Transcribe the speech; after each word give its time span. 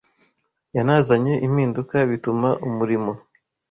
yanazanye 0.75 1.33
impinduka 1.47 1.95
bituma 2.09 2.49
umurimo 2.67 3.11